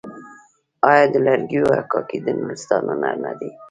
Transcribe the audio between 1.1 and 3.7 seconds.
د لرګیو حکاکي د نورستان هنر نه دی؟